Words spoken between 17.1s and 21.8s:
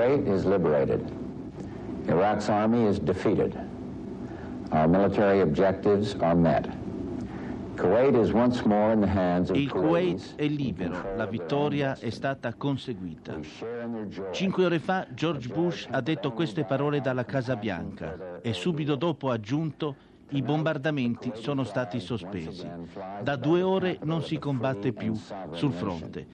Casa Bianca e subito dopo ha aggiunto i bombardamenti sono